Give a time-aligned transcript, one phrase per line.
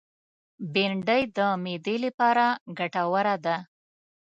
[0.73, 2.45] بېنډۍ د معدې لپاره
[2.77, 3.57] ګټوره ده